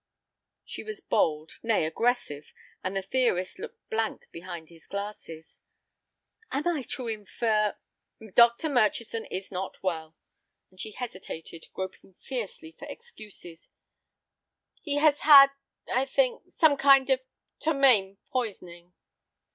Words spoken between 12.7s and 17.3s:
for excuses; "he has had—I think—some kind of